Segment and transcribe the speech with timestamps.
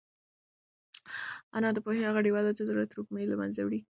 [1.53, 3.81] هنر د پوهې هغه ډېوه ده چې د زړه تروږمۍ له منځه وړي.